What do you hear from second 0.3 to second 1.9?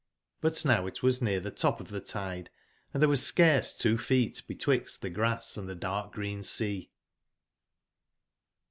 But now it was near the top of